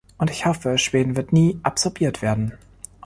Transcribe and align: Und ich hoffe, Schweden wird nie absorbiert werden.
Und 0.17 0.31
ich 0.31 0.47
hoffe, 0.47 0.79
Schweden 0.79 1.15
wird 1.15 1.31
nie 1.31 1.59
absorbiert 1.61 2.23
werden. 2.23 2.53